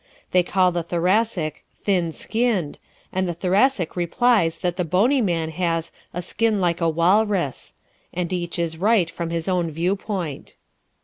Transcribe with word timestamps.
They 0.31 0.41
call 0.41 0.71
the 0.71 0.81
Thoracic 0.81 1.63
"thin 1.83 2.11
skinned," 2.11 2.79
and 3.13 3.29
the 3.29 3.35
Thoracic 3.35 3.95
replies 3.95 4.57
that 4.57 4.75
the 4.75 4.83
bony 4.83 5.21
man 5.21 5.51
has 5.51 5.91
"a 6.11 6.23
skin 6.23 6.59
like 6.59 6.81
a 6.81 6.89
walrus." 6.89 7.75
And 8.11 8.33
each 8.33 8.57
is 8.57 8.77
right 8.77 9.11
from 9.11 9.29
his 9.29 9.47
own 9.47 9.69
viewpoint. 9.69 10.55